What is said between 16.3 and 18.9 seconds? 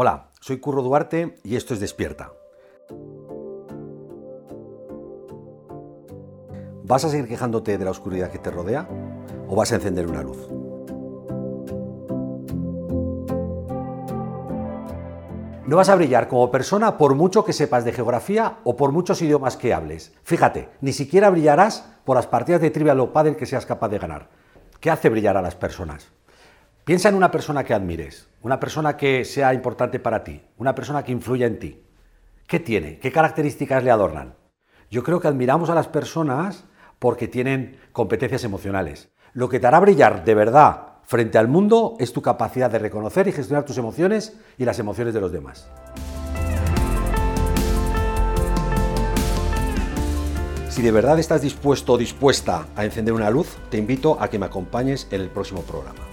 persona por mucho que sepas de geografía o